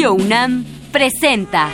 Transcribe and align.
Radio 0.00 0.16
presenta. 0.90 1.68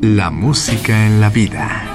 La 0.00 0.30
música 0.32 1.06
en 1.06 1.20
la 1.20 1.30
vida. 1.30 1.86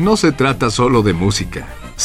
No 0.00 0.16
se 0.16 0.32
trata 0.32 0.70
solo 0.70 1.02
de 1.02 1.12
música, 1.12 1.68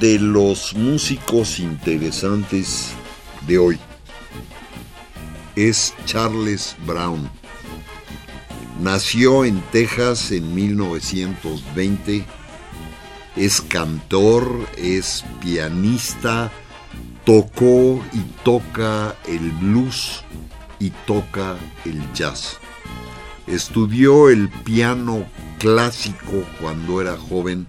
de 0.00 0.18
los 0.18 0.74
músicos 0.74 1.58
interesantes 1.58 2.92
de 3.46 3.58
hoy 3.58 3.78
es 5.56 5.92
Charles 6.04 6.76
Brown. 6.86 7.28
Nació 8.80 9.44
en 9.44 9.60
Texas 9.72 10.30
en 10.30 10.54
1920. 10.54 12.24
Es 13.34 13.60
cantor, 13.60 14.68
es 14.76 15.24
pianista, 15.40 16.52
tocó 17.24 18.00
y 18.12 18.20
toca 18.44 19.16
el 19.26 19.50
blues 19.52 20.22
y 20.78 20.90
toca 21.06 21.56
el 21.84 22.00
jazz. 22.12 22.58
Estudió 23.48 24.28
el 24.28 24.48
piano 24.48 25.24
clásico 25.58 26.44
cuando 26.60 27.00
era 27.00 27.16
joven 27.16 27.66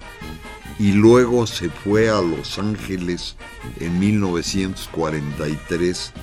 y 0.80 0.94
luego 0.94 1.46
se 1.46 1.70
fue 1.70 2.10
a 2.10 2.22
Los 2.22 2.58
Ángeles 2.58 3.36
en 3.82 4.00
1943 4.00 6.14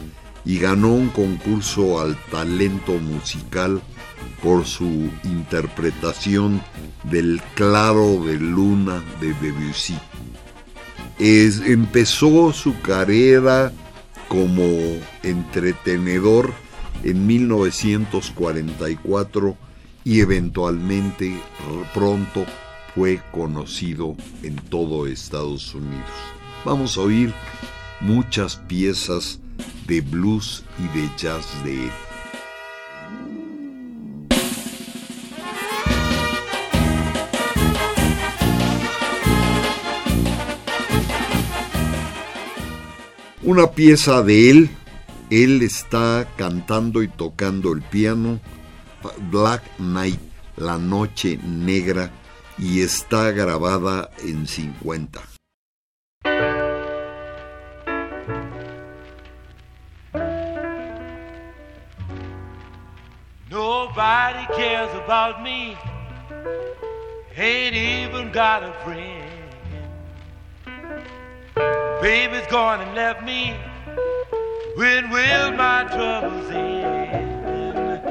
y 0.47 0.59
ganó 0.59 0.95
un 0.95 1.11
concurso 1.11 2.01
al 2.01 2.17
talento 2.31 2.95
musical 2.95 3.83
por 4.43 4.65
su 4.65 5.11
interpretación 5.25 6.63
del 7.05 7.43
Claro 7.55 8.25
de 8.25 8.39
Luna 8.39 9.05
de 9.21 9.35
Debussy. 9.35 9.99
empezó 11.19 12.51
su 12.53 12.81
carrera 12.81 13.73
como 14.29 14.63
entretenedor 15.23 16.55
en 17.05 17.27
1944 17.27 19.57
y 20.05 20.21
eventualmente 20.21 21.39
pronto 21.93 22.47
fue 22.97 23.21
conocido 23.31 24.17
en 24.43 24.57
todo 24.57 25.07
Estados 25.07 25.75
Unidos. 25.75 26.11
Vamos 26.65 26.97
a 26.97 27.03
oír 27.03 27.33
muchas 28.01 28.57
piezas 28.57 29.39
de 29.87 30.01
blues 30.01 30.65
y 30.79 30.99
de 30.99 31.09
jazz 31.19 31.47
de 31.63 31.85
él. 31.85 31.91
Una 43.43 43.71
pieza 43.73 44.23
de 44.23 44.51
él, 44.51 44.71
él 45.31 45.63
está 45.63 46.27
cantando 46.37 47.03
y 47.03 47.09
tocando 47.09 47.73
el 47.73 47.83
piano, 47.83 48.41
Black 49.31 49.63
Night, 49.79 50.19
la 50.57 50.79
noche 50.79 51.39
negra, 51.45 52.11
y 52.59 52.83
está 52.83 53.31
grabada 53.33 54.11
en 54.19 54.47
50. 54.47 55.21
Nobody 63.51 64.47
cares 64.55 64.95
about 65.05 65.43
me, 65.43 65.77
ain't 67.37 67.77
even 67.77 68.33
got 68.33 68.63
a 68.63 68.73
friend. 68.85 69.23
Baby's 72.01 72.47
gone 72.49 72.81
and 72.81 72.95
left 72.95 73.23
me, 73.23 73.55
when 74.77 75.11
will 75.11 75.53
my 75.53 75.85
troubles 75.85 76.51
end? 76.51 78.03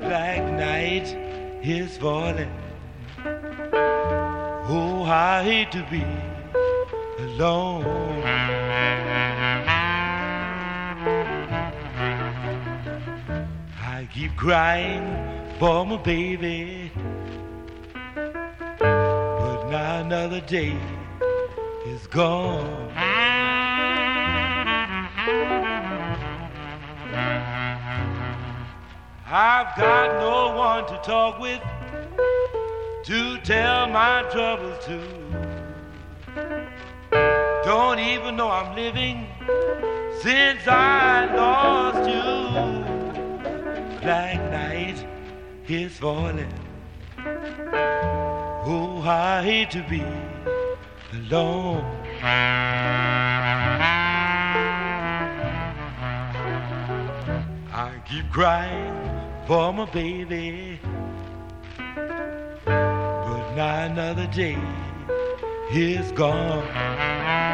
Black 0.00 0.42
night 0.52 1.16
is 1.62 1.96
falling. 1.96 2.63
Oh, 3.76 5.04
I 5.04 5.42
hate 5.42 5.72
to 5.72 5.82
be 5.90 6.04
alone. 7.18 7.84
I 13.82 14.08
keep 14.12 14.36
crying 14.36 15.04
for 15.58 15.84
my 15.84 15.96
baby, 15.96 16.92
but 18.14 19.68
now 19.70 20.02
another 20.02 20.40
day 20.40 20.76
is 21.86 22.06
gone. 22.06 22.90
I've 29.26 29.76
got 29.76 30.20
no 30.20 30.56
one 30.56 30.86
to 30.86 30.96
talk 31.02 31.40
with 31.40 31.60
to 33.04 33.38
tell 33.40 33.86
my 33.88 34.22
troubles 34.32 34.82
to. 34.86 34.98
Don't 37.62 37.98
even 37.98 38.36
know 38.36 38.48
I'm 38.48 38.74
living 38.74 39.26
since 40.22 40.66
I 40.66 41.26
lost 41.36 42.08
you. 42.08 42.22
Black 44.00 44.40
night 44.50 45.04
is 45.68 45.98
falling. 45.98 46.52
Oh, 48.66 49.02
I 49.04 49.42
hate 49.42 49.70
to 49.72 49.82
be 49.82 50.02
alone. 51.12 51.84
I 57.70 58.00
keep 58.08 58.30
crying 58.30 58.94
for 59.46 59.74
my 59.74 59.84
baby. 59.84 60.80
Another 63.56 64.26
day 64.26 64.58
is 65.70 66.10
gone. 66.10 67.53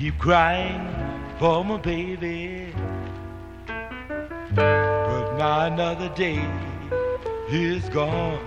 Keep 0.00 0.16
crying 0.18 0.80
for 1.38 1.62
my 1.62 1.76
baby, 1.76 2.72
but 4.54 5.36
now 5.36 5.66
another 5.66 6.08
day 6.16 6.40
is 7.50 7.86
gone. 7.90 8.40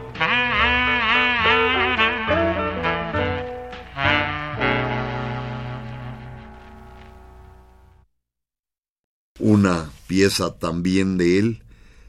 Una 9.39 9.91
pieza 10.07 10.57
también 10.57 11.19
de 11.19 11.37
él 11.37 11.63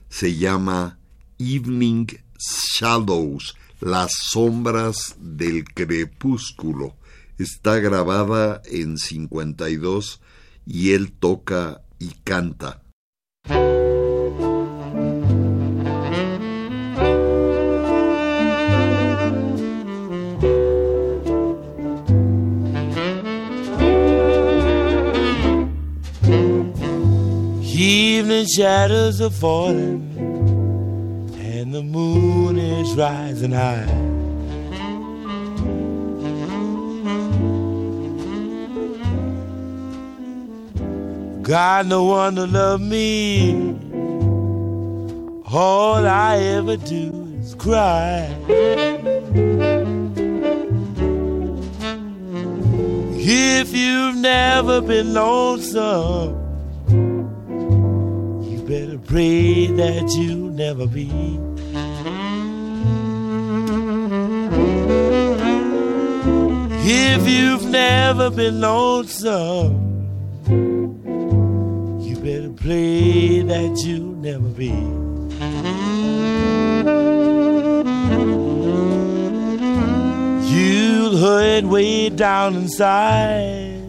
se 0.09 0.35
llama 0.35 0.97
Evening 1.39 2.07
Shadows, 2.39 3.55
las 3.81 4.11
sombras 4.15 5.17
del 5.19 5.65
crepúsculo. 5.65 6.97
Está 7.39 7.79
grabada 7.79 8.63
en 8.67 8.99
52 8.99 10.21
y 10.67 10.93
él 10.93 11.13
toca 11.13 11.83
y 11.99 12.11
canta. 12.25 12.81
Evening 27.77 28.47
shadows 28.47 29.21
are 29.21 29.29
falling, 29.29 30.09
and 31.39 31.75
the 31.75 31.83
moon 31.83 32.57
is 32.57 32.95
rising 32.95 33.51
high. 33.53 34.14
Got 41.45 41.85
no 41.85 42.05
one 42.05 42.37
to 42.37 42.47
love 42.47 42.81
me. 42.81 43.53
All 45.47 46.07
I 46.07 46.39
ever 46.39 46.79
do 46.79 47.37
is 47.39 47.55
cry. 47.55 48.35
If 53.19 53.75
you've 53.77 54.17
never 54.17 54.81
been 54.81 55.13
lonesome, 55.13 56.33
you 56.89 58.65
better 58.67 58.97
pray 58.97 59.67
that 59.67 60.15
you 60.17 60.49
never 60.49 60.87
be. 60.87 61.11
If 66.87 67.29
you've 67.29 67.67
never 67.67 68.31
been 68.31 68.63
lonesome, 68.63 69.84
pray 72.65 73.43
that 73.43 73.77
you'll 73.85 74.17
never 74.25 74.49
be. 74.49 74.73
You'll 80.51 81.19
hurt 81.19 81.65
way 81.65 82.09
down 82.09 82.55
inside. 82.55 83.83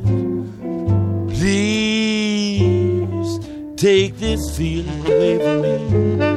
Please 1.38 3.40
take 3.78 4.18
this 4.18 4.58
feeling 4.58 5.06
away 5.06 5.38
from 5.40 5.62
me. 5.62 6.35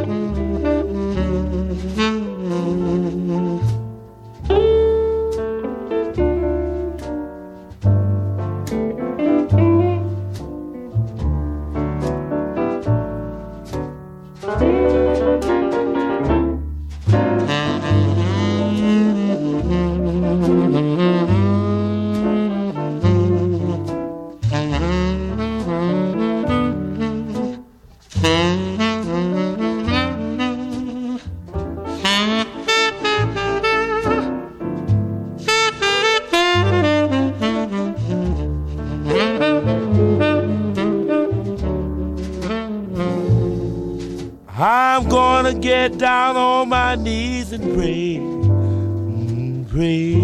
Knees 46.98 47.52
and 47.52 47.74
pray, 47.74 48.16
mm, 48.16 49.68
pray 49.68 50.14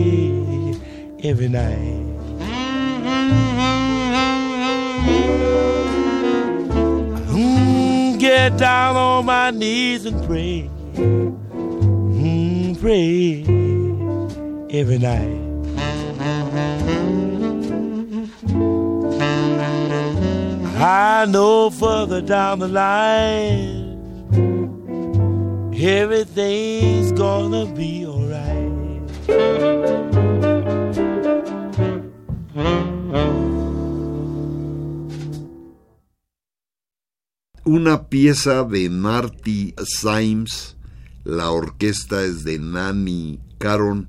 every 1.28 1.48
night. 1.48 2.02
Mm, 7.30 8.18
get 8.18 8.56
down 8.58 8.96
on 8.96 9.26
my 9.26 9.50
knees 9.50 10.04
and 10.04 10.22
pray, 10.26 10.68
mm, 12.14 12.80
pray 12.80 13.44
every 14.78 14.98
night. 14.98 15.42
I 20.76 21.26
know 21.26 21.70
further 21.70 22.20
down 22.20 22.58
the 22.58 22.68
line 22.68 23.73
everything's 25.84 27.12
gonna 27.12 27.66
be 27.66 28.06
alright. 28.06 28.72
Una 37.66 38.08
pieza 38.08 38.64
de 38.64 38.88
Marty 38.88 39.74
Symes, 39.84 40.76
la 41.24 41.50
orquesta 41.50 42.22
es 42.22 42.44
de 42.44 42.58
Nanny 42.58 43.40
Caron 43.58 44.08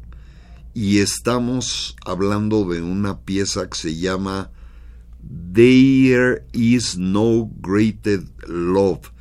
y 0.74 1.00
estamos 1.00 1.96
hablando 2.06 2.66
de 2.66 2.82
una 2.82 3.22
pieza 3.22 3.70
que 3.70 3.78
se 3.78 3.96
llama 3.96 4.52
There 5.54 6.46
is 6.54 6.98
no 6.98 7.50
greater 7.62 8.24
love. 8.48 9.12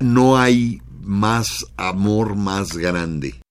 No 0.00 0.36
hay 0.36 0.80
más 1.04 1.66
amor 1.76 2.34
más 2.34 2.76
grande. 2.76 3.43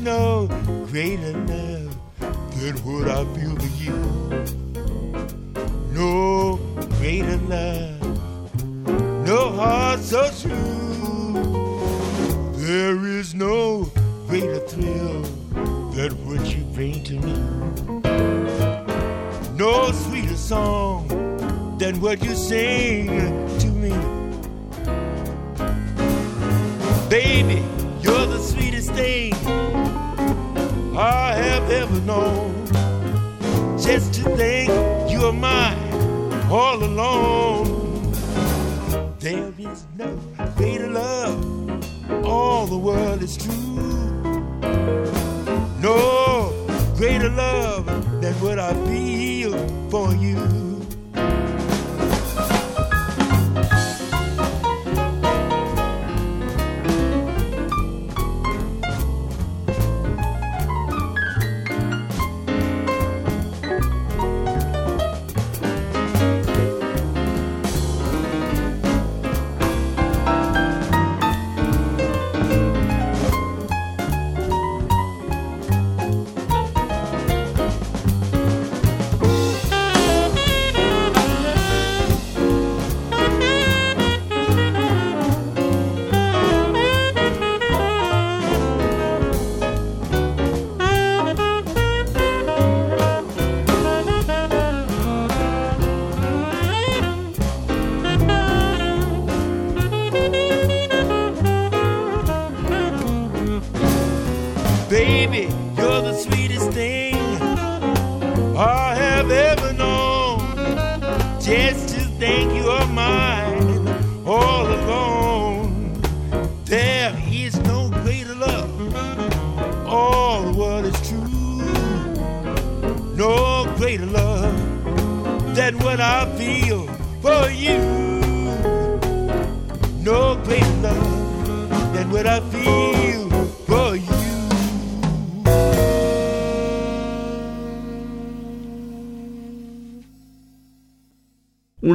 No 0.00 0.46
greater 0.86 1.39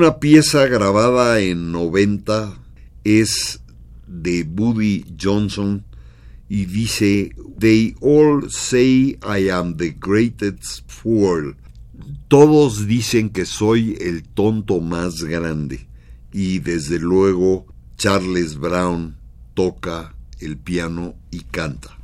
Una 0.05 0.19
pieza 0.19 0.67
grabada 0.67 1.39
en 1.39 1.71
90 1.71 2.53
es 3.03 3.59
de 4.05 4.43
Buddy 4.43 5.03
Johnson 5.19 5.83
y 6.47 6.65
dice 6.65 7.31
They 7.57 7.95
all 8.01 8.51
say 8.51 9.17
I 9.27 9.49
am 9.49 9.77
the 9.77 9.95
greatest 9.99 10.87
fool. 10.87 11.55
Todos 12.27 12.85
dicen 12.85 13.31
que 13.31 13.47
soy 13.47 13.97
el 13.99 14.21
tonto 14.21 14.79
más 14.79 15.23
grande 15.23 15.87
y 16.31 16.59
desde 16.59 16.99
luego 16.99 17.65
Charles 17.97 18.59
Brown 18.59 19.15
toca 19.55 20.13
el 20.39 20.55
piano 20.55 21.15
y 21.31 21.39
canta. 21.39 21.94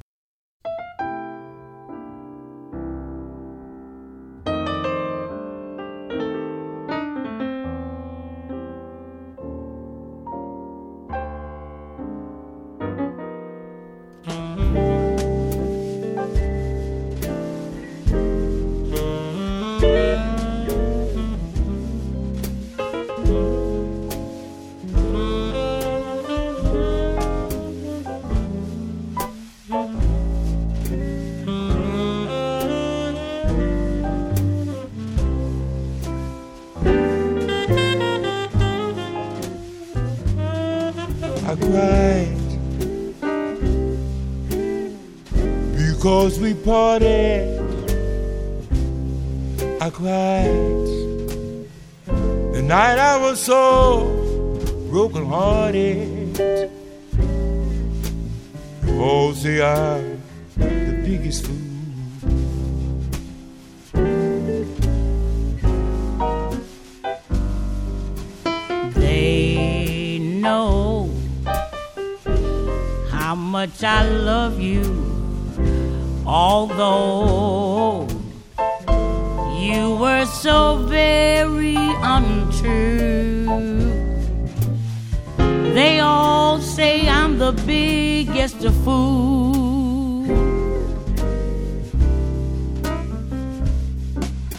Parted, 46.53 47.49
I 49.81 49.89
cried. 49.89 50.85
The 52.53 52.61
night 52.61 52.99
I 52.99 53.17
was 53.17 53.39
so 53.39 54.05
broken 54.91 55.25
hearted. 55.25 56.69
Oh, 58.85 59.33
say 59.33 59.63
I'm 59.63 60.10
although 76.81 78.07
you 79.55 79.95
were 79.95 80.25
so 80.25 80.77
very 80.87 81.75
untrue. 81.77 83.45
They 85.73 85.99
all 85.99 86.59
say 86.59 87.07
I'm 87.07 87.37
the 87.37 87.51
biggest 87.65 88.61
fool. 88.83 90.25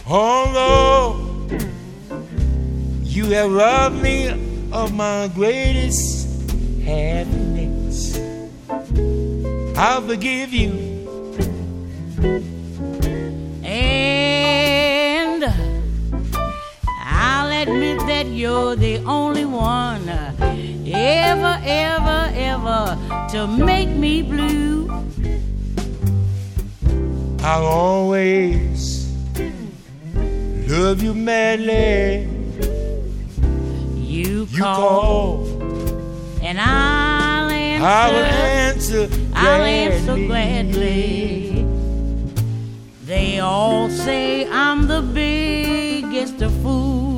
Although 0.07 1.19
you 3.03 3.25
have 3.31 3.51
robbed 3.51 4.01
me 4.01 4.29
of 4.71 4.93
my 4.93 5.29
greatest 5.35 6.27
happiness, 6.83 8.17
I'll 9.77 10.01
forgive 10.01 10.53
you 10.53 10.92
to 23.43 23.65
make 23.65 23.89
me 23.89 24.21
blue. 24.21 24.89
I'll 27.41 27.65
always 27.65 29.05
love 30.69 31.03
you 31.03 31.13
madly. 31.13 32.29
You, 33.97 34.47
you 34.49 34.57
call, 34.57 35.45
and 36.41 36.57
I'll 36.57 37.49
answer. 37.49 37.85
I 37.85 38.07
will 38.13 38.31
answer 38.63 39.09
I'll 39.33 39.61
answer 39.61 40.15
gladly. 40.27 41.65
They 43.03 43.25
They 43.33 43.39
all 43.39 43.89
say 43.89 44.47
I'm 44.47 44.87
the 44.87 45.01
biggest 45.01 46.39
fool. 46.61 47.12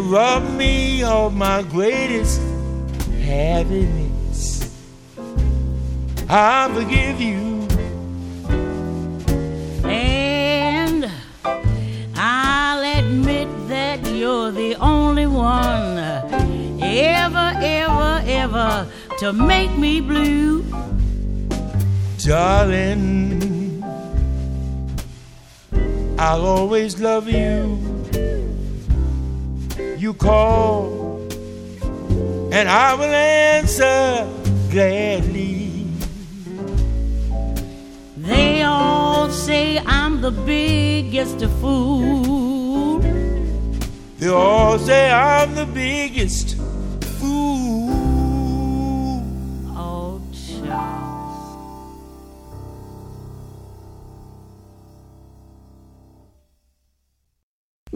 Have 0.00 0.10
robbed 0.10 0.50
me 0.52 1.02
of 1.02 1.34
my 1.34 1.62
greatest 1.62 2.40
happiness. 3.22 4.74
I 6.26 6.70
forgive 6.72 7.20
you. 7.20 7.68
And 9.84 11.10
I'll 12.16 12.98
admit 12.98 13.48
that 13.68 14.06
you're 14.06 14.50
the 14.50 14.74
only 14.76 15.26
one 15.26 15.98
ever, 16.80 17.52
ever, 17.60 18.22
ever 18.26 18.86
to 19.18 19.34
make 19.34 19.76
me 19.76 20.00
blue. 20.00 20.62
Darling, 22.24 23.84
I'll 26.18 26.46
always 26.46 26.98
love 27.00 27.28
you 27.28 27.89
you 30.10 30.14
call, 30.14 31.20
and 32.50 32.68
I 32.68 32.94
will 32.94 33.14
answer 33.14 34.26
gladly. 34.68 35.86
They 38.16 38.62
all 38.62 39.30
say 39.30 39.78
I'm 39.78 40.20
the 40.20 40.32
biggest 40.32 41.38
fool. 41.60 42.98
They 44.18 44.28
all 44.28 44.78
say 44.78 45.12
I'm 45.12 45.54
the 45.54 45.66
biggest 45.66 46.59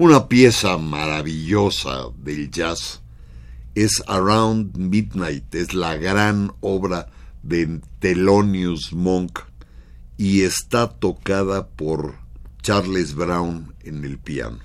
Una 0.04 0.28
pieza 0.28 0.76
maravillosa 0.76 2.10
del 2.18 2.50
jazz 2.50 3.00
es 3.74 4.02
Around 4.06 4.76
Midnight, 4.76 5.54
es 5.54 5.72
la 5.72 5.96
gran 5.96 6.52
obra 6.60 7.08
de 7.42 7.80
Thelonious 8.00 8.92
Monk 8.92 9.38
y 10.18 10.42
está 10.42 10.90
tocada 10.90 11.68
por 11.68 12.16
Charles 12.60 13.14
Brown 13.14 13.74
en 13.82 14.04
el 14.04 14.18
piano. 14.18 14.58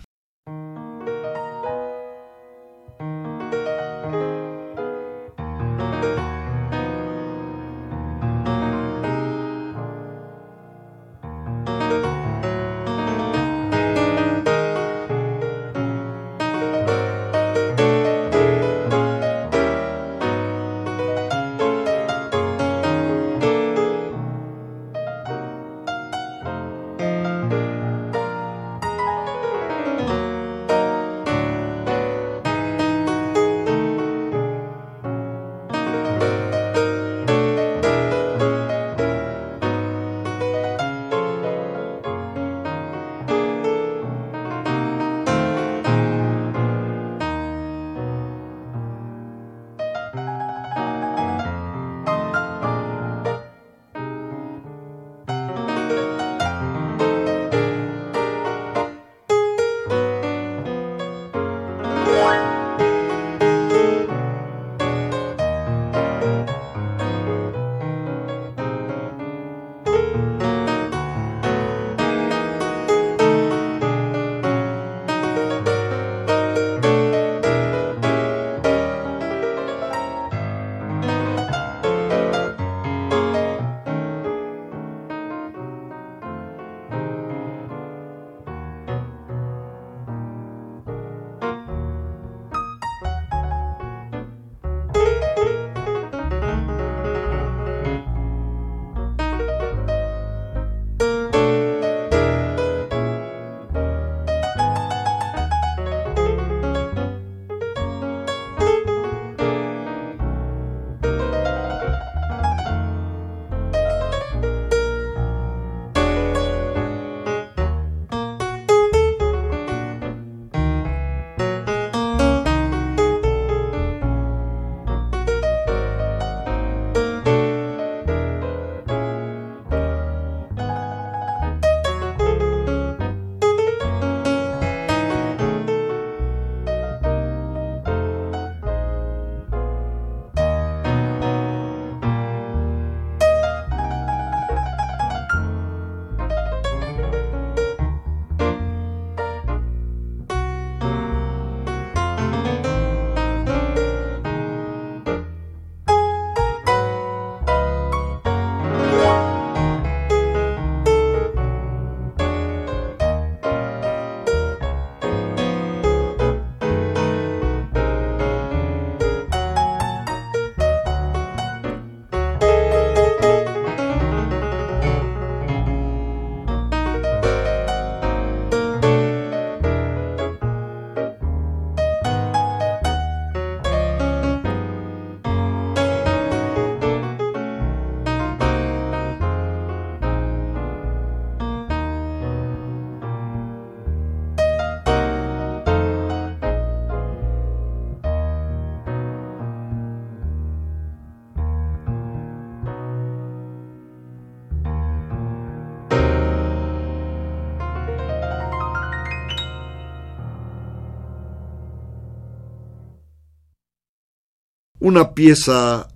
Una 214.90 215.14
pieza 215.14 215.88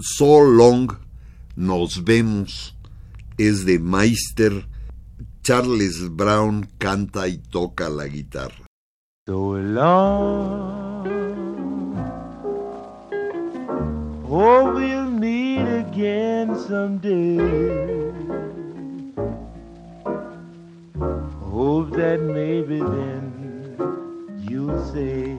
So 0.00 0.40
Long, 0.40 0.90
Nos 1.54 2.02
vemos, 2.02 2.74
es 3.36 3.66
de 3.66 3.78
Meister. 3.78 4.66
Charles 5.42 6.08
Brown 6.16 6.66
canta 6.78 7.28
y 7.28 7.36
toca 7.36 7.90
la 7.90 8.06
guitarra. 8.06 8.64
So 9.26 9.58
long. 9.58 11.06
Oh, 14.26 14.72
we'll 14.74 15.10
meet 15.10 15.68
again 15.68 16.58
someday. 16.66 17.36
Hope 21.42 21.90
that 21.98 22.22
maybe 22.22 22.78
then 22.78 23.76
you'll 24.48 24.82
say, 24.90 25.36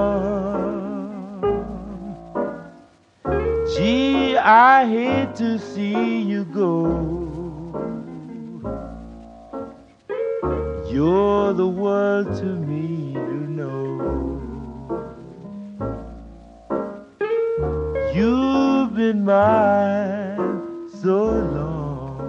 Gee, 3.74 4.38
I 4.38 4.88
hate 4.88 5.34
to 5.36 5.58
see 5.58 6.22
you 6.22 6.44
go. 6.44 6.86
You're 10.90 11.52
the 11.52 11.68
world 11.68 12.34
to 12.38 12.44
me, 12.46 13.12
you 13.12 13.46
know. 13.48 13.99
Been 19.12 19.24
mine 19.24 20.88
so 21.02 21.16
long. 21.56 22.20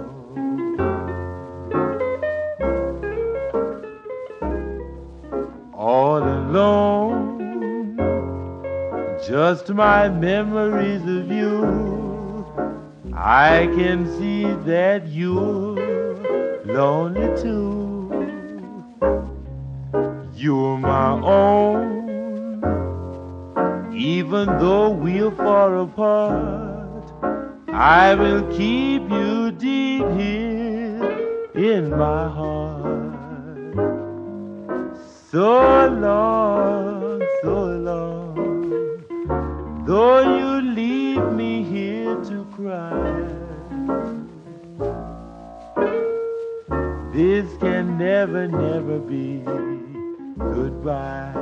All 5.72 6.22
alone, 6.38 7.38
just 9.28 9.68
my 9.68 10.08
memories 10.08 11.02
of 11.02 11.30
you. 11.30 11.54
I 13.14 13.68
can 13.76 13.98
see 14.18 14.44
that 14.70 15.06
you're 15.06 16.64
lonely 16.64 17.28
too. 17.40 18.10
You're 20.34 20.78
my 20.78 21.12
own, 21.20 21.92
even 23.94 24.46
though 24.58 24.90
we're 24.90 25.30
far 25.30 25.78
apart. 25.78 26.61
I 27.74 28.14
will 28.14 28.42
keep 28.52 29.02
you 29.10 29.50
deep 29.50 30.04
here 30.10 31.50
in 31.54 31.88
my 31.88 32.28
heart. 32.28 33.74
So 35.30 35.88
long, 35.88 37.22
so 37.42 37.64
long, 37.64 39.04
though 39.86 40.20
you 40.36 40.60
leave 40.70 41.32
me 41.32 41.62
here 41.62 42.14
to 42.24 42.44
cry. 42.54 42.92
This 47.14 47.50
can 47.56 47.96
never, 47.96 48.48
never 48.48 48.98
be 48.98 49.42
goodbye. 50.36 51.32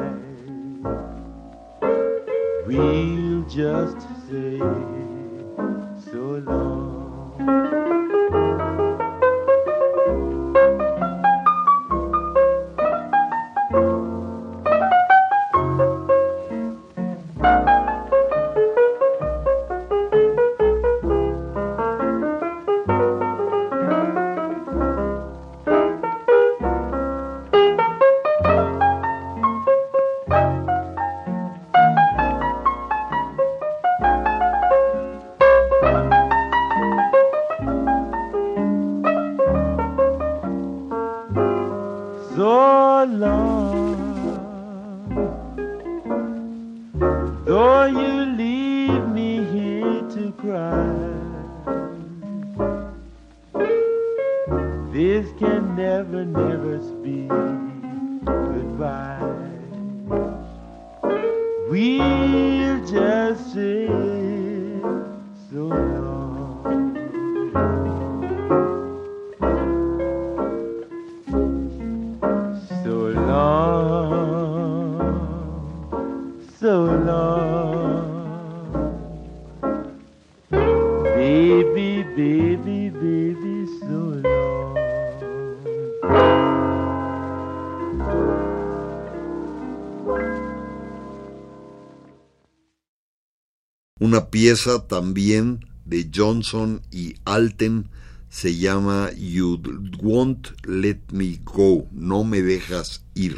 We'll 2.69 3.43
just 3.49 3.99
say 4.29 4.61
so 6.47 7.87
pieza 94.41 94.87
también 94.89 95.67
de 95.85 96.09
Johnson 96.15 96.81
y 96.91 97.17
Alten 97.27 97.91
se 98.31 98.57
llama 98.57 99.11
You 99.15 99.61
Won't 100.03 100.67
Let 100.67 101.13
Me 101.13 101.39
Go, 101.45 101.87
no 101.93 102.25
me 102.25 102.41
dejas 102.41 103.05
ir. 103.15 103.37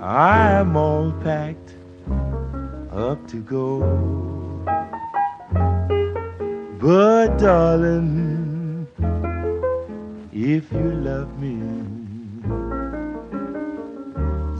I'm 0.00 0.76
all 0.76 1.12
packed 1.22 1.74
up 2.90 3.28
to 3.28 3.36
go. 3.42 4.41
But 6.82 7.38
darling, 7.38 8.88
if 10.32 10.72
you 10.72 10.90
love 11.08 11.38
me, 11.38 11.54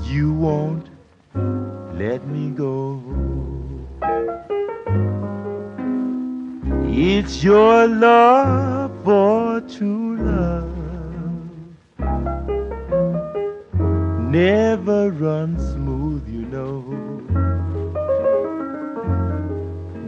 you 0.09 0.33
won't 0.33 0.87
let 1.99 2.25
me 2.29 2.51
go. 2.51 3.03
It's 6.87 7.43
your 7.43 7.89
love 7.89 8.93
for 9.03 9.61
true 9.63 10.17
love. 10.19 10.71
Never 14.31 15.11
runs 15.11 15.73
smooth, 15.73 16.29
you 16.29 16.45
know. 16.55 16.85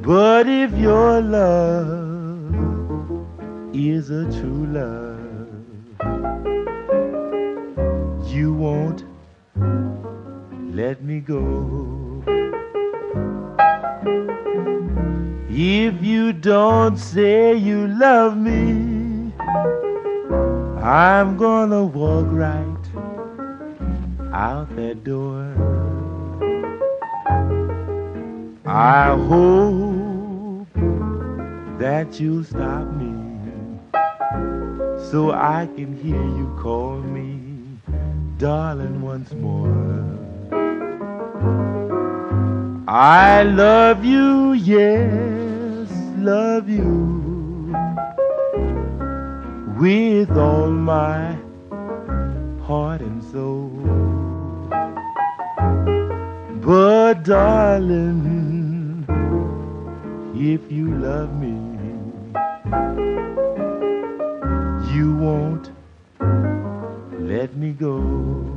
But 0.06 0.46
if 0.46 0.78
your 0.78 1.20
love 1.20 1.93
is 4.04 4.10
a 4.10 4.24
true 4.38 4.66
love, 4.66 5.18
you 8.30 8.52
won't 8.52 9.04
let 10.74 11.02
me 11.02 11.20
go. 11.20 12.22
If 15.48 16.02
you 16.02 16.32
don't 16.34 16.98
say 16.98 17.54
you 17.54 17.86
love 17.88 18.36
me, 18.36 19.32
I'm 20.82 21.38
gonna 21.38 21.84
walk 21.84 22.26
right 22.28 22.84
out 24.34 24.74
that 24.76 25.02
door. 25.04 25.46
I 28.66 29.16
hope 29.30 30.68
that 31.78 32.20
you'll 32.20 32.44
stop 32.44 32.93
so 35.14 35.30
I 35.30 35.68
can 35.76 35.96
hear 36.02 36.20
you 36.38 36.46
call 36.60 36.96
me 36.96 37.38
darling 38.36 39.00
once 39.00 39.32
more. 39.32 39.70
I 42.88 43.44
love 43.44 44.04
you, 44.04 44.54
yes, 44.54 45.88
love 46.18 46.68
you 46.68 47.72
with 49.78 50.36
all 50.36 50.72
my 50.72 51.38
heart 52.66 53.00
and 53.00 53.22
soul. 53.30 53.70
But 56.60 57.22
darling, 57.22 59.06
if 60.34 60.72
you 60.72 60.92
love 60.96 61.32
me, 61.40 61.54
won't 65.24 65.70
let 67.18 67.56
me 67.56 67.72
go. 67.72 68.53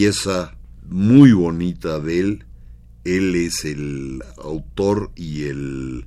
Pieza 0.00 0.56
muy 0.88 1.32
bonita 1.32 2.00
de 2.00 2.20
él. 2.20 2.44
Él 3.04 3.34
es 3.36 3.66
el 3.66 4.22
autor 4.42 5.10
y 5.14 5.42
el 5.42 6.06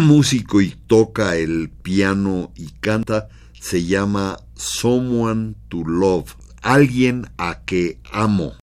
músico 0.00 0.60
y 0.60 0.74
toca 0.88 1.36
el 1.36 1.70
piano 1.70 2.50
y 2.56 2.70
canta. 2.80 3.28
Se 3.52 3.84
llama 3.84 4.40
Someone 4.56 5.54
to 5.68 5.84
Love. 5.84 6.34
Alguien 6.62 7.30
a 7.36 7.60
que 7.64 8.00
amo. 8.10 8.54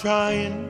Trying 0.00 0.67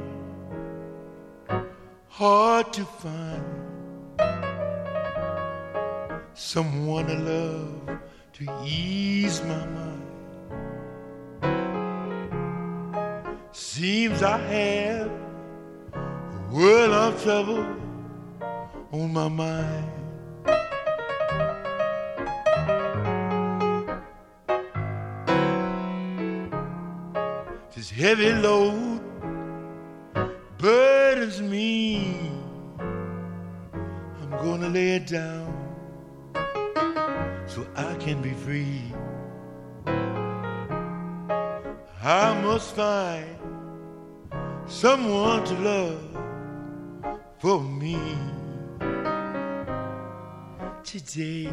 today. 51.09 51.51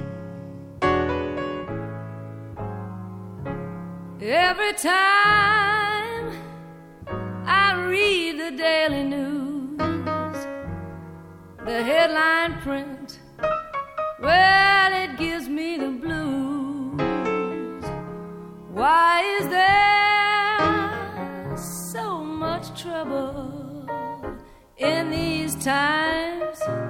Every 4.21 4.73
time 4.73 6.31
I 7.45 7.85
read 7.87 8.39
the 8.39 8.51
daily 8.57 9.03
news, 9.03 9.77
the 11.65 11.83
headline 11.83 12.59
print, 12.61 13.19
well, 14.21 14.93
it 14.93 15.17
gives 15.17 15.47
me 15.47 15.77
the 15.77 15.91
blues. 15.91 17.01
Why 18.71 19.21
is 19.39 19.47
there 19.47 20.57
so 21.57 22.23
much 22.23 22.81
trouble 22.81 23.87
in 24.77 25.09
these 25.11 25.55
times? 25.63 26.84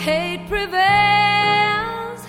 Hate 0.00 0.46
prevails, 0.48 2.20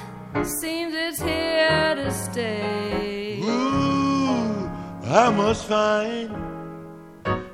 seems 0.60 0.94
it's 0.94 1.22
here 1.22 1.96
to 1.96 2.12
stay. 2.12 3.40
Ooh, 3.42 4.70
I 5.06 5.30
must 5.30 5.66
find 5.68 6.36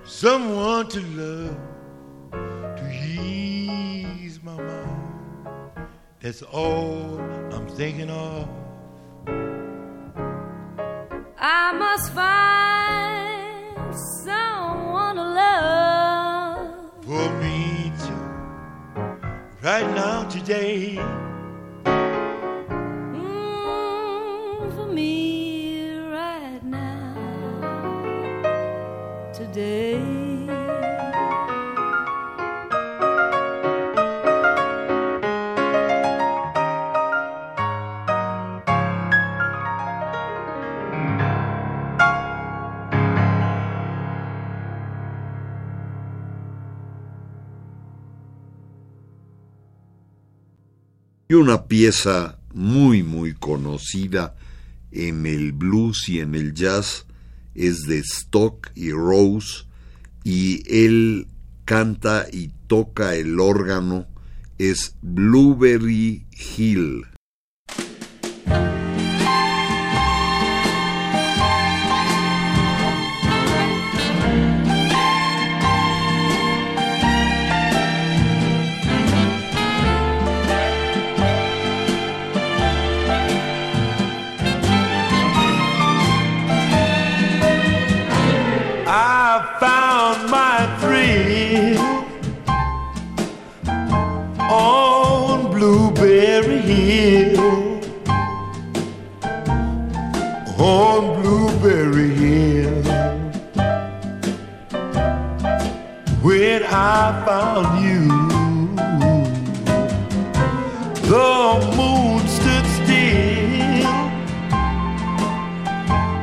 someone 0.03 0.87
to 0.87 1.01
love 1.21 1.55
to 2.77 2.85
ease 2.91 4.41
my 4.41 4.57
mind. 4.57 5.87
That's 6.19 6.41
all 6.41 7.19
I'm 7.53 7.67
thinking 7.69 8.09
of. 8.09 8.49
I 11.37 11.73
must 11.83 12.11
find 12.13 13.95
someone 14.25 15.15
to 15.17 15.27
love. 15.43 17.05
For 17.05 17.29
me 17.39 17.46
right 19.67 19.93
now, 19.93 20.23
today. 20.29 21.26
Una 51.37 51.65
pieza 51.65 52.37
muy 52.53 53.03
muy 53.03 53.33
conocida 53.33 54.35
en 54.91 55.25
el 55.25 55.51
blues 55.51 56.09
y 56.09 56.19
en 56.19 56.35
el 56.35 56.53
jazz 56.53 57.05
es 57.55 57.83
de 57.83 57.99
Stock 57.99 58.71
y 58.75 58.91
Rose 58.91 59.65
y 60.23 60.63
él 60.67 61.27
canta 61.65 62.27
y 62.31 62.51
toca 62.67 63.15
el 63.15 63.39
órgano 63.39 64.07
es 64.57 64.95
Blueberry 65.01 66.25
Hill. 66.31 67.05
On 100.87 101.21
Blueberry 101.21 102.11
Hill. 102.15 102.81
When 106.23 106.63
I 106.63 107.23
found 107.25 107.67
you, 107.85 108.07
the 111.11 111.29
moon 111.75 112.19
stood 112.37 112.65
still 112.79 113.85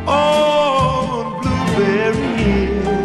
on 0.09 1.43
Blueberry 1.43 2.33
Hill 2.41 3.05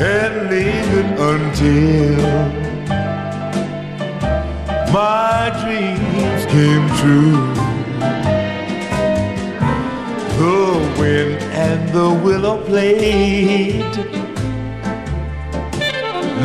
and 0.00 0.34
lingered 0.48 1.10
until 1.32 2.22
my 4.92 5.50
dreams 5.60 6.42
came 6.52 6.86
true. 7.00 7.57
The 10.38 10.94
wind 10.98 11.42
and 11.66 11.88
the 11.88 12.10
willow 12.24 12.62
played 12.64 13.82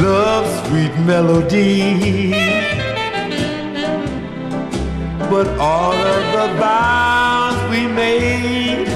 love's 0.01 0.67
sweet 0.67 0.95
melody 1.05 2.31
but 5.33 5.47
all 5.59 5.93
of 5.93 6.23
the 6.37 6.47
vows 6.59 7.57
we 7.71 7.87
made 7.87 8.87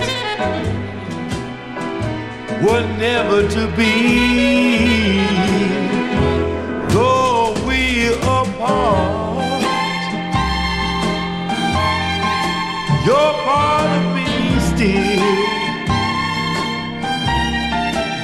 were 2.63 2.85
never 2.97 3.47
to 3.47 3.63
be. 3.75 5.17
Though 6.89 7.55
we're 7.65 8.17
apart, 8.19 9.61
you're 13.05 13.33
part 13.45 13.76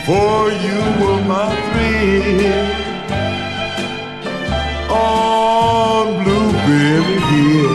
For 0.06 0.52
you 0.66 0.80
were 1.00 1.22
my 1.34 1.50
thrill 1.66 2.72
on 4.92 6.06
Blueberry 6.24 7.20
Hill. 7.32 7.73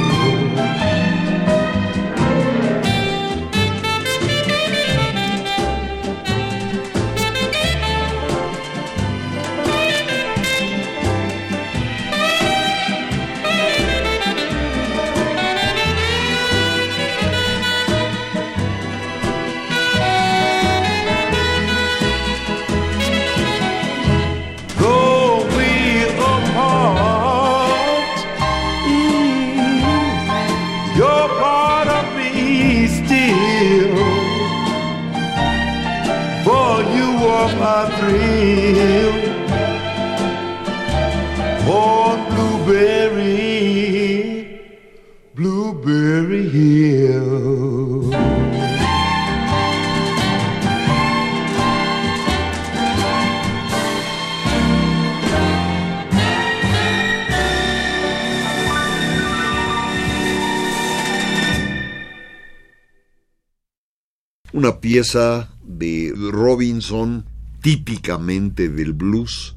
Pieza 64.99 65.49
de 65.63 66.13
Robinson 66.13 67.25
típicamente 67.63 68.69
del 68.69 68.95
blues 68.95 69.55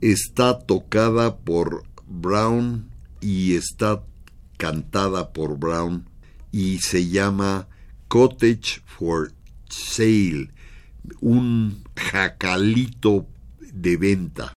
está 0.00 0.60
tocada 0.60 1.36
por 1.36 1.84
Brown 2.06 2.88
y 3.20 3.54
está 3.54 4.02
cantada 4.56 5.34
por 5.34 5.58
Brown 5.58 6.08
y 6.52 6.78
se 6.78 7.06
llama 7.06 7.68
Cottage 8.08 8.80
for 8.86 9.34
Sale, 9.68 10.48
un 11.20 11.84
jacalito 11.94 13.26
de 13.74 13.98
venta. 13.98 14.54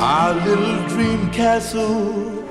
Our 0.00 0.32
little 0.46 0.86
dream 0.86 1.28
castle, 1.32 2.44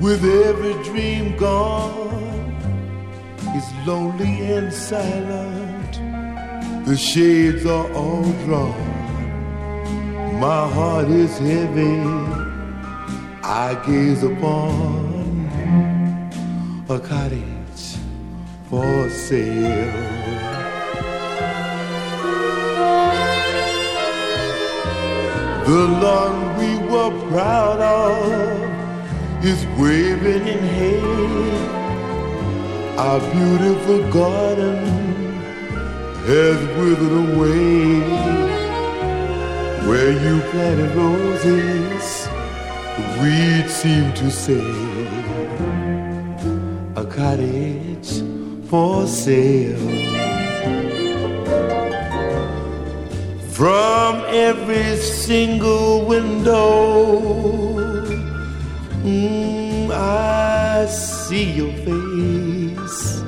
with 0.00 0.24
every 0.24 0.74
dream 0.84 1.36
gone, 1.36 2.54
is 3.56 3.64
lonely 3.84 4.40
and 4.54 4.72
silent. 4.72 5.94
The 6.86 6.96
shades 6.96 7.66
are 7.66 7.92
all 7.92 8.22
drawn. 8.44 10.38
My 10.38 10.68
heart 10.68 11.08
is 11.08 11.36
heavy. 11.38 11.98
I 13.42 13.74
gaze 13.84 14.22
upon 14.22 15.48
a 16.88 17.00
cottage 17.00 17.96
for 18.68 19.10
sale. 19.10 20.29
The 25.66 25.86
lawn 26.02 26.56
we 26.58 26.70
were 26.90 27.12
proud 27.30 27.80
of 27.80 29.44
is 29.44 29.64
waving 29.78 30.46
in 30.46 30.62
hay. 30.76 31.00
Our 32.96 33.20
beautiful 33.32 34.10
garden 34.10 34.84
has 36.26 36.58
withered 36.76 37.16
away. 37.26 38.00
Where 39.88 40.12
you 40.12 40.40
planted 40.50 40.94
roses, 40.96 42.28
the 42.96 43.04
weeds 43.22 43.72
seem 43.72 44.12
to 44.14 44.30
say, 44.30 44.70
a 46.96 47.04
cottage 47.04 48.22
for 48.68 49.06
sale. 49.06 50.09
From 53.60 54.24
every 54.28 54.96
single 54.96 56.06
window, 56.06 57.20
mm, 59.04 59.90
I 59.90 60.86
see 60.86 61.44
your 61.60 61.74
face. 61.84 63.20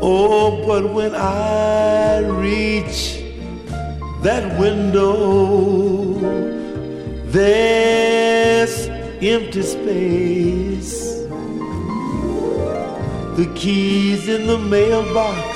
Oh, 0.00 0.62
but 0.64 0.94
when 0.94 1.16
I 1.16 2.20
reach 2.20 3.24
that 4.22 4.44
window, 4.60 6.14
there's 7.32 8.86
empty 9.20 9.62
space. 9.62 11.16
The 13.34 13.52
keys 13.56 14.28
in 14.28 14.46
the 14.46 14.56
mailbox 14.56 15.55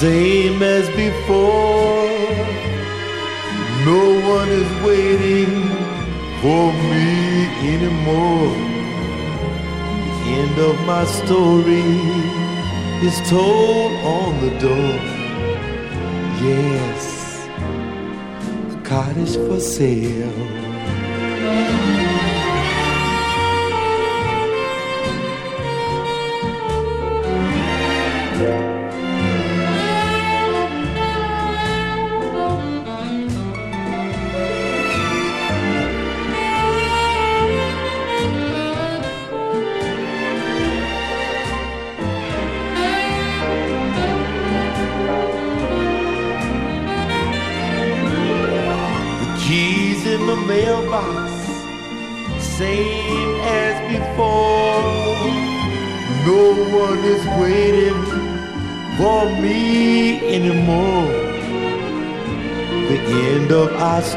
same 0.00 0.62
as 0.62 0.90
before. 0.90 2.04
No 3.86 4.02
one 4.28 4.50
is 4.50 4.70
waiting 4.84 5.54
for 6.42 6.70
me 6.90 7.46
anymore. 7.74 8.52
The 10.20 10.30
end 10.42 10.58
of 10.58 10.76
my 10.84 11.04
story 11.06 11.88
is 13.08 13.16
told 13.30 13.92
on 14.18 14.32
the 14.44 14.52
door. 14.66 14.94
Yes, 16.44 17.48
a 18.74 18.78
cottage 18.84 19.36
for 19.46 19.60
sale. 19.60 20.66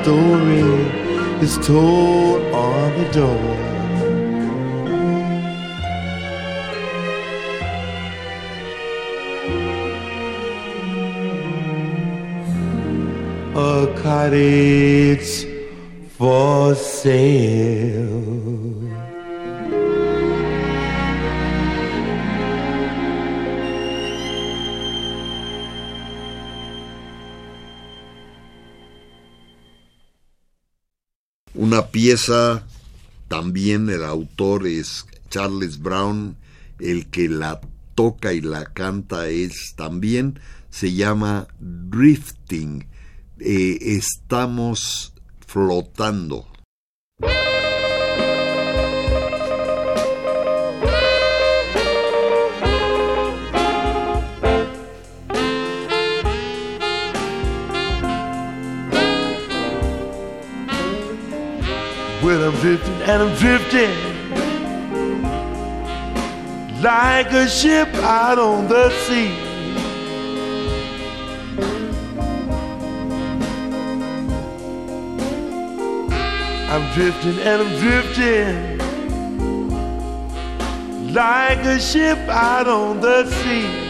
Story 0.02 0.64
is 1.45 1.58
told 1.68 2.41
on 2.54 2.88
the 3.00 3.08
door. 3.20 3.56
A 13.56 13.88
cottage 14.02 15.45
for 16.18 16.76
sale. 16.76 18.20
Una 31.60 31.88
pieza, 31.88 32.64
también 33.28 33.89
el 33.89 34.05
autor 34.05 34.66
es 34.66 35.05
Charles 35.30 35.82
Brown, 35.82 36.38
el 36.80 37.10
que 37.10 37.28
la 37.28 37.60
toca 37.95 38.32
y 38.32 38.39
la 38.39 38.64
canta 38.64 39.28
es 39.28 39.74
también, 39.76 40.39
se 40.70 40.93
llama 40.93 41.49
Drifting. 41.60 42.88
Eh, 43.39 43.78
estamos 43.82 45.14
flotando. 45.45 46.47
Well, 62.30 62.53
I'm 62.53 62.57
drifting 62.61 63.01
and 63.09 63.23
I'm 63.23 63.36
drifting 63.38 63.95
like 66.80 67.32
a 67.32 67.47
ship 67.49 67.88
out 67.95 68.38
on 68.38 68.67
the 68.67 68.91
sea. 68.91 69.34
I'm 76.69 76.93
drifting 76.93 77.39
and 77.39 77.63
I'm 77.63 77.80
drifting 77.80 78.77
like 81.11 81.65
a 81.65 81.80
ship 81.80 82.19
out 82.30 82.67
on 82.67 83.01
the 83.01 83.25
sea. 83.25 83.88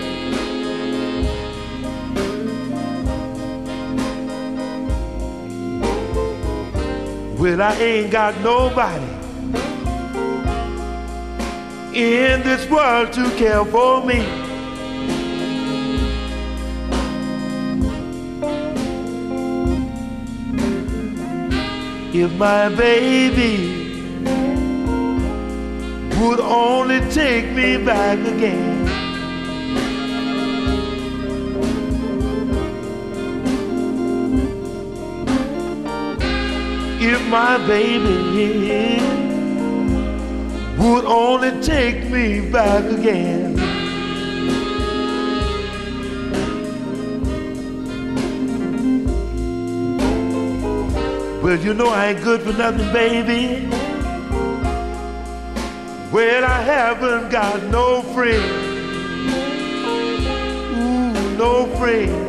Well, 7.39 7.61
I 7.61 7.73
ain't 7.75 8.11
got 8.11 8.37
nobody 8.41 9.05
in 11.97 12.43
this 12.43 12.69
world 12.69 13.13
to 13.13 13.29
care 13.37 13.63
for 13.63 14.05
me. 14.05 14.49
if 22.11 22.33
my 22.33 22.67
baby 22.67 23.93
would 26.19 26.41
only 26.41 26.99
take 27.11 27.49
me 27.53 27.77
back 27.77 28.19
again. 28.19 28.68
If 37.01 37.25
my 37.29 37.57
baby 37.65 38.99
would 40.77 41.05
only 41.05 41.61
take 41.61 42.09
me 42.09 42.41
back 42.51 42.83
again. 42.83 43.55
Well, 51.41 51.57
you 51.57 51.73
know 51.73 51.89
I 51.89 52.07
ain't 52.07 52.21
good 52.21 52.41
for 52.41 52.51
nothing, 52.53 52.91
baby. 52.91 53.65
Well, 56.11 56.43
I 56.43 56.61
haven't 56.61 57.31
got 57.31 57.63
no 57.71 58.01
friend. 58.13 58.43
Ooh, 60.75 61.37
no 61.37 61.65
friend. 61.77 62.28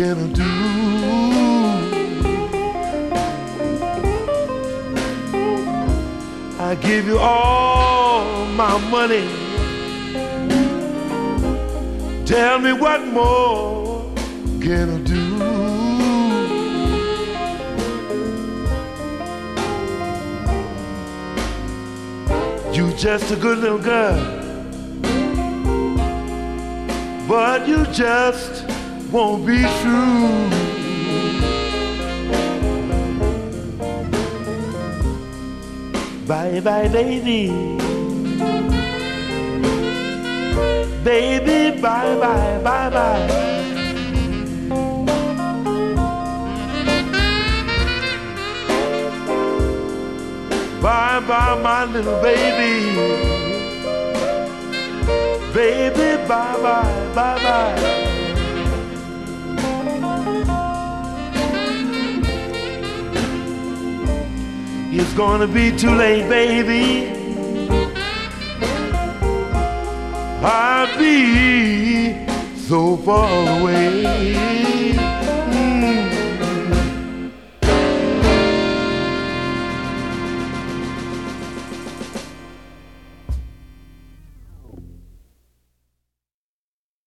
Can 0.00 0.18
I 0.18 0.28
do? 0.32 0.50
I 6.58 6.74
give 6.76 7.04
you 7.06 7.18
all 7.18 8.46
my 8.46 8.78
money. 8.88 9.28
Tell 12.24 12.58
me 12.60 12.72
what 12.72 13.06
more 13.08 14.10
can 14.62 14.88
I 14.96 15.00
do? 15.14 15.24
You 22.72 22.90
just 22.96 23.30
a 23.32 23.36
good 23.36 23.58
little 23.58 23.78
girl, 23.78 24.18
but 27.28 27.68
you 27.68 27.84
just 27.92 28.49
won't 29.12 29.46
be 29.46 29.58
true. 29.82 30.50
Bye 36.26 36.60
bye, 36.60 36.88
baby. 36.88 37.48
Baby, 41.02 41.80
bye 41.80 42.14
bye, 42.20 42.60
bye 42.62 42.90
bye. 42.90 43.50
Bye 50.80 51.20
bye, 51.28 51.60
my 51.62 51.84
little 51.84 52.22
baby. 52.22 52.94
Baby, 55.52 56.26
bye 56.28 56.56
bye, 56.62 57.12
bye 57.14 57.42
bye. 57.42 58.09
It's 65.02 65.14
gonna 65.14 65.46
be 65.46 65.74
too 65.74 65.94
late, 65.94 66.28
baby. 66.28 67.08
I'll 70.44 70.98
be 70.98 72.26
so 72.68 72.98
far 72.98 73.60
away. 73.60 74.04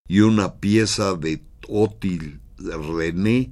Y 0.08 0.20
una 0.22 0.56
pieza 0.56 1.14
de 1.14 1.44
Otil 1.70 2.42
René 2.58 3.52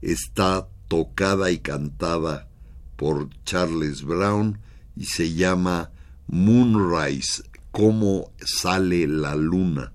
está 0.00 0.68
tocada 0.86 1.50
y 1.50 1.58
cantada 1.58 2.53
por 2.96 3.28
Charles 3.44 4.02
Brown 4.02 4.58
y 4.96 5.06
se 5.06 5.32
llama 5.32 5.90
Moonrise, 6.28 7.42
cómo 7.70 8.30
sale 8.38 9.06
la 9.06 9.34
luna. 9.34 9.93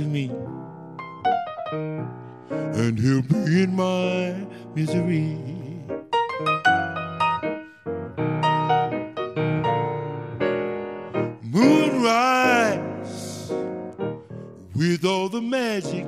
To 0.00 0.06
me, 0.06 0.30
and 2.50 2.98
he'll 2.98 3.20
be 3.20 3.62
in 3.64 3.76
my 3.76 4.34
misery. 4.74 5.36
Moonrise, 11.42 12.72
with 14.74 15.04
all 15.04 15.28
the 15.28 15.42
magic 15.42 16.06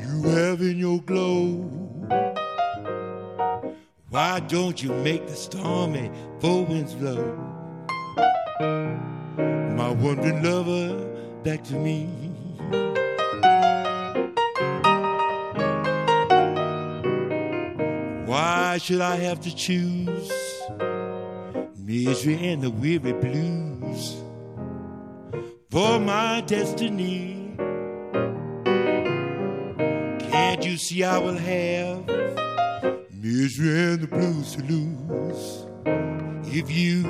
you 0.00 0.22
have 0.30 0.62
in 0.62 0.78
your 0.78 1.00
glow. 1.02 1.68
Why 4.10 4.40
don't 4.40 4.82
you 4.82 4.92
make 4.92 5.28
the 5.28 5.36
stormy 5.36 6.10
four 6.40 6.64
winds 6.64 6.94
blow? 6.94 7.22
My 9.76 9.90
wandering 9.90 10.42
lover 10.42 11.12
back 11.44 11.62
to 11.64 11.74
me. 11.74 12.21
Should 18.82 19.00
I 19.00 19.14
have 19.14 19.40
to 19.42 19.54
choose 19.54 20.32
misery 21.78 22.48
and 22.48 22.60
the 22.62 22.70
weary 22.70 23.12
blues 23.12 24.16
for 25.70 26.00
my 26.00 26.40
destiny? 26.40 27.54
Can't 30.18 30.64
you 30.64 30.76
see 30.76 31.04
I 31.04 31.16
will 31.18 31.36
have 31.36 32.08
misery 33.12 33.92
and 33.92 34.00
the 34.00 34.08
blues 34.08 34.56
to 34.56 34.64
lose 34.64 35.66
if 36.52 36.68
you 36.68 37.04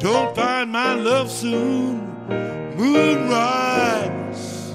don't 0.00 0.34
find 0.34 0.72
my 0.72 0.94
love 0.94 1.30
soon? 1.30 2.08
Moonrise, 2.76 4.74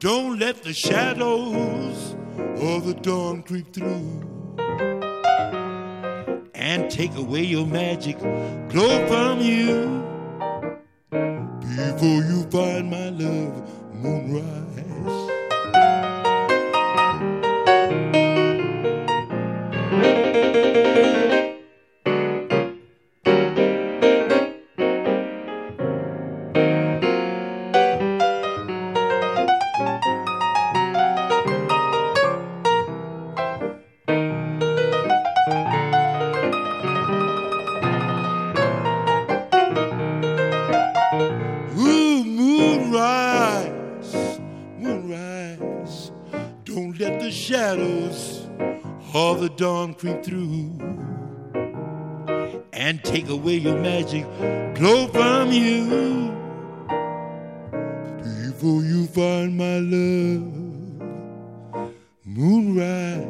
don't 0.00 0.38
let 0.38 0.62
the 0.64 0.74
shadows 0.74 1.89
of 2.38 2.86
the 2.86 2.94
dawn 2.94 3.42
creep 3.42 3.72
through 3.72 4.30
and 6.54 6.90
take 6.90 7.14
away 7.16 7.42
your 7.42 7.66
magic 7.66 8.18
glow 8.68 9.06
from 9.08 9.40
you 9.40 10.02
before 11.10 12.22
you 12.22 12.42
find 12.50 12.90
my 12.90 13.08
love 13.10 13.94
moonrise. 13.94 15.39
Creep 49.88 50.22
through 50.22 50.78
and 52.72 53.02
take 53.02 53.28
away 53.30 53.54
your 53.54 53.78
magic 53.78 54.26
glow 54.74 55.08
from 55.08 55.50
you 55.50 56.30
before 58.22 58.82
you 58.82 59.06
find 59.06 59.56
my 59.56 59.78
love, 59.78 60.52
moonrise. 62.24 63.26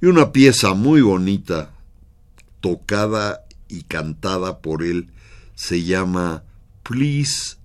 Y 0.00 0.06
una 0.06 0.32
pieza 0.32 0.72
muy 0.74 1.02
bonita, 1.02 1.70
tocada 2.60 3.44
y 3.68 3.82
cantada 3.82 4.60
por 4.60 4.82
él 4.82 5.10
se 5.56 5.82
llama 5.82 6.44
Please 6.84 7.56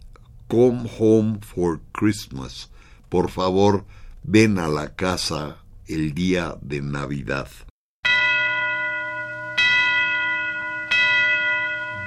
Come 0.47 0.89
Home 0.97 1.39
for 1.41 1.81
Christmas. 1.91 2.69
Por 3.09 3.29
favor, 3.29 3.85
ven 4.23 4.57
a 4.57 4.67
la 4.67 4.95
casa 4.95 5.57
el 5.87 6.13
día 6.13 6.57
de 6.61 6.81
Navidad. 6.81 7.47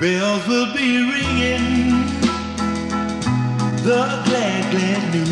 Bells 0.00 0.46
will 0.48 0.72
be 0.74 0.98
ringing 0.98 2.04
the 3.84 4.22
glad, 4.24 4.70
glad 4.72 5.14
news. 5.14 5.30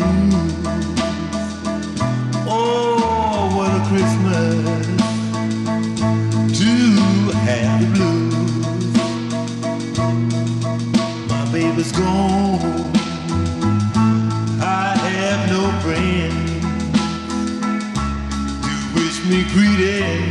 Oh, 2.47 3.51
what 3.57 3.71
a 3.75 3.83
Christmas 3.89 4.85
to 6.59 7.31
have 7.45 7.81
the 7.81 7.87
blues. 7.93 8.22
Baby's 11.83 11.99
gone. 11.99 12.61
I 14.61 14.95
have 14.95 15.49
no 15.49 15.63
friend 15.81 16.33
to 18.63 18.71
wish 18.95 19.19
me 19.25 19.43
greeting 19.51 20.29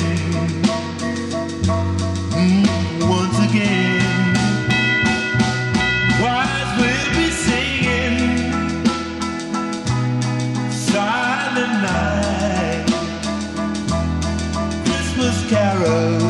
mm, 2.33 2.67
once 3.07 3.39
again. 3.51 4.01
Will 6.79 7.09
be 7.17 7.29
singing 7.31 8.17
Silent 10.71 11.75
Night 11.85 12.87
Christmas 14.87 15.37
carol 15.51 16.22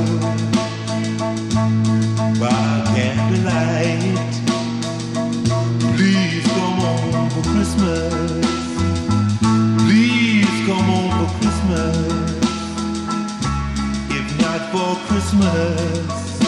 Christmas 15.42 16.38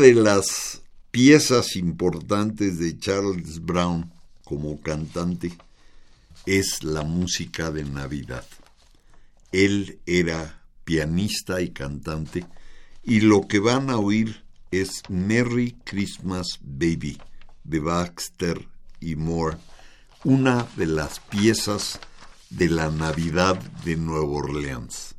De 0.00 0.14
las 0.14 0.80
piezas 1.10 1.76
importantes 1.76 2.78
de 2.78 2.98
Charles 2.98 3.60
Brown 3.60 4.10
como 4.44 4.80
cantante 4.80 5.52
es 6.46 6.82
la 6.82 7.02
música 7.02 7.70
de 7.70 7.84
Navidad. 7.84 8.46
Él 9.52 9.98
era 10.06 10.62
pianista 10.84 11.60
y 11.60 11.70
cantante 11.70 12.46
y 13.04 13.20
lo 13.20 13.46
que 13.46 13.58
van 13.58 13.90
a 13.90 13.98
oír 13.98 14.42
es 14.70 15.02
Merry 15.10 15.76
Christmas 15.84 16.58
Baby 16.62 17.18
de 17.64 17.80
Baxter 17.80 18.66
y 19.00 19.16
Moore, 19.16 19.58
una 20.24 20.66
de 20.76 20.86
las 20.86 21.20
piezas 21.20 22.00
de 22.48 22.70
la 22.70 22.90
Navidad 22.90 23.60
de 23.84 23.96
Nueva 23.96 24.30
Orleans. 24.30 25.14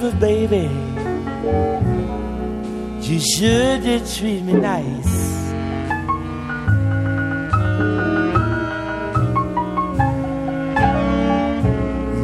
Baby. 0.00 0.70
You 3.02 3.20
sure 3.20 3.78
did 3.80 4.06
treat 4.06 4.42
me 4.42 4.54
nice. 4.54 5.52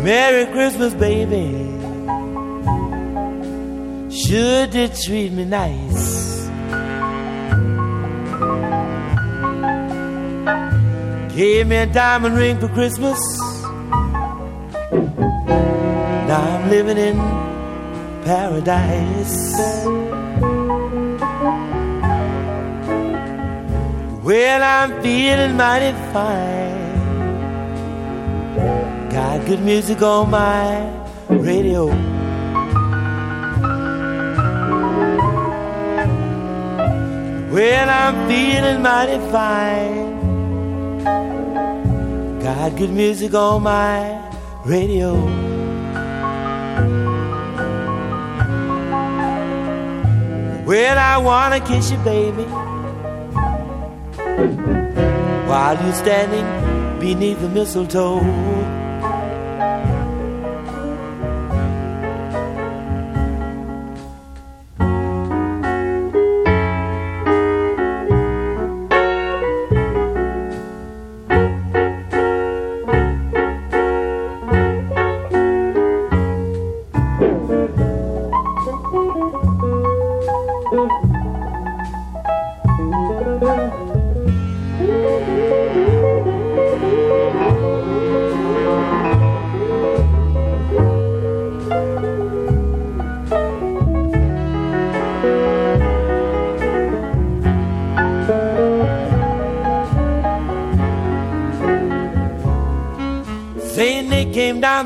Merry 0.02 0.46
Christmas, 0.52 0.94
baby. 0.94 1.52
Sure 4.10 4.66
did 4.68 4.94
treat 4.94 5.32
me 5.32 5.44
nice. 5.44 6.46
Gave 11.36 11.66
me 11.66 11.76
a 11.76 11.86
diamond 11.86 12.38
ring 12.38 12.58
for 12.58 12.68
Christmas. 12.68 13.20
Now 16.26 16.40
I'm 16.40 16.70
living 16.70 16.96
in 16.96 17.55
paradise. 18.26 19.54
Well, 24.26 24.62
I'm 24.64 25.00
feeling 25.00 25.56
mighty 25.56 25.92
fine. 26.12 26.98
Got 29.10 29.46
good 29.46 29.60
music 29.60 30.02
on 30.02 30.30
my 30.30 30.90
radio. 31.28 31.86
Well, 37.54 37.88
I'm 38.02 38.28
feeling 38.28 38.82
mighty 38.82 39.18
fine. 39.30 40.06
Got 42.40 42.76
good 42.76 42.90
music 42.90 43.34
on 43.34 43.62
my 43.62 44.20
radio. 44.64 45.45
Well, 50.76 50.98
I 50.98 51.16
wanna 51.16 51.58
kiss 51.58 51.90
you, 51.90 51.96
baby, 52.04 52.42
while 55.48 55.82
you're 55.82 55.94
standing 55.94 57.00
beneath 57.00 57.40
the 57.40 57.48
mistletoe. 57.48 58.75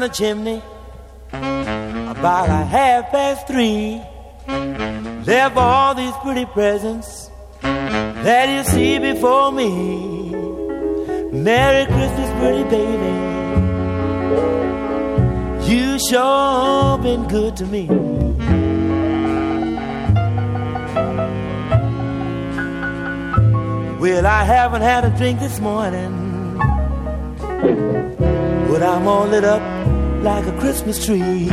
Down 0.01 0.09
the 0.09 0.15
chimney 0.15 0.63
about 1.33 2.49
a 2.49 2.65
half 2.65 3.11
past 3.11 3.47
three. 3.47 4.01
Left 5.27 5.57
all 5.57 5.95
these 5.95 6.15
pretty 6.23 6.47
presents 6.47 7.31
that 7.61 8.49
you 8.49 8.65
see 8.65 8.99
before 8.99 9.53
me. 9.53 10.31
Merry 11.33 11.87
Christmas, 11.87 12.31
pretty 12.41 12.65
baby. 12.65 13.15
You 15.71 15.99
sure 15.99 16.99
been 16.99 17.29
good 17.29 17.57
to 17.57 17.67
me. 17.67 17.87
Well, 24.01 24.27
I 24.27 24.45
haven't 24.45 24.83
had 24.83 25.05
a 25.05 25.11
drink 25.11 25.41
this 25.41 25.61
morning, 25.61 26.57
but 28.69 28.83
I'm 28.83 29.07
all 29.07 29.27
lit 29.27 29.45
up 29.45 29.70
like 30.23 30.47
a 30.47 30.53
Christmas 30.59 31.05
tree. 31.05 31.49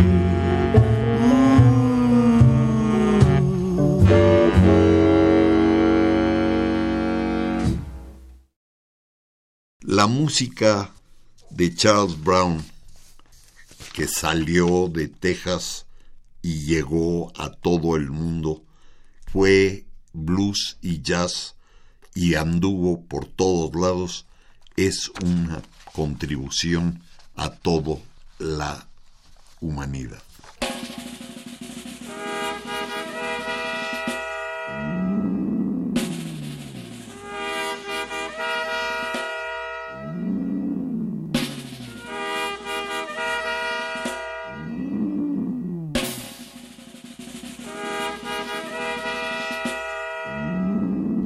La 9.81 10.07
música 10.07 10.91
de 11.49 11.73
Charles 11.73 12.21
Brown, 12.21 12.63
que 13.93 14.07
salió 14.07 14.89
de 14.89 15.07
Texas 15.07 15.85
y 16.41 16.65
llegó 16.65 17.31
a 17.37 17.51
todo 17.51 17.95
el 17.95 18.11
mundo, 18.11 18.63
fue 19.31 19.85
blues 20.11 20.77
y 20.81 21.01
jazz 21.01 21.55
y 22.13 22.35
anduvo 22.35 23.01
por 23.05 23.27
todos 23.27 23.73
lados, 23.75 24.25
es 24.75 25.09
una 25.23 25.61
contribución 25.93 27.01
a 27.35 27.49
toda 27.49 27.97
la 28.39 28.87
humanidad. 29.61 30.21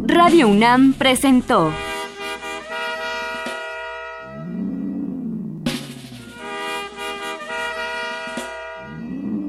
Radio 0.08 0.48
UNAM 0.48 0.94
presentó 0.94 1.72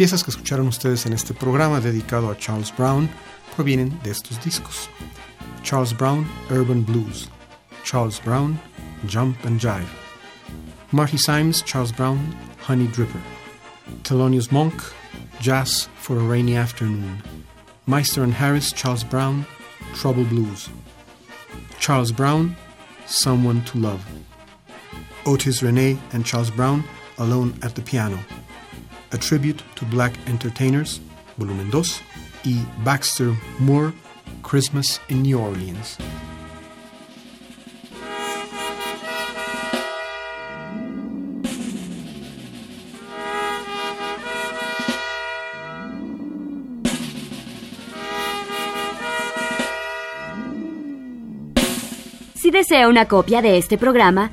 Piezas 0.00 0.24
que 0.24 0.30
escucharon 0.30 0.66
ustedes 0.66 1.04
en 1.04 1.12
este 1.12 1.34
programa 1.34 1.78
dedicado 1.78 2.30
a 2.30 2.38
Charles 2.38 2.72
Brown 2.74 3.06
provienen 3.54 4.00
de 4.02 4.10
estos 4.10 4.42
discos. 4.42 4.88
Charles 5.62 5.92
Brown, 5.94 6.26
Urban 6.50 6.82
Blues. 6.82 7.28
Charles 7.84 8.18
Brown, 8.18 8.58
Jump 9.06 9.36
and 9.44 9.60
Jive. 9.60 9.90
Marty 10.90 11.18
Symes, 11.18 11.62
Charles 11.66 11.92
Brown, 11.92 12.16
Honey 12.66 12.86
Dripper. 12.86 13.20
Thelonious 14.02 14.50
Monk, 14.50 14.72
Jazz 15.38 15.90
for 15.96 16.16
a 16.16 16.22
Rainy 16.22 16.56
Afternoon. 16.56 17.22
Meister 17.84 18.22
and 18.22 18.32
Harris, 18.32 18.72
Charles 18.72 19.04
Brown, 19.04 19.44
Trouble 19.92 20.24
Blues. 20.24 20.70
Charles 21.78 22.10
Brown, 22.10 22.56
Someone 23.04 23.62
to 23.66 23.76
Love. 23.76 24.02
Otis 25.26 25.60
René 25.60 25.98
and 26.14 26.24
Charles 26.24 26.50
Brown, 26.50 26.84
Alone 27.18 27.52
at 27.62 27.74
the 27.74 27.82
Piano. 27.82 28.18
A 29.12 29.18
Tribute 29.18 29.62
to 29.74 29.84
Black 29.86 30.12
Entertainers, 30.28 31.00
volumen 31.36 31.70
2, 31.70 32.02
y 32.44 32.64
Baxter 32.84 33.32
Moore, 33.58 33.92
Christmas 34.42 35.00
in 35.08 35.22
New 35.22 35.40
Orleans. 35.40 35.98
Si 52.34 52.50
desea 52.50 52.88
una 52.88 53.06
copia 53.06 53.42
de 53.42 53.58
este 53.58 53.76
programa, 53.76 54.32